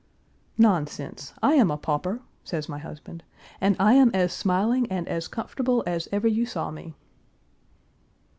[0.57, 1.31] "Nonsense!
[1.43, 3.21] I am a pauper," says my husband,
[3.61, 6.95] "and I am as smiling and as comfortable as ever you saw me."